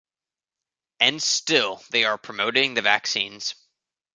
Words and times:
And 0.99 1.21
still 1.21 1.83
they 1.91 2.05
are 2.05 2.17
promoting 2.17 2.73
the 2.73 2.81
vaccines. 2.81 3.53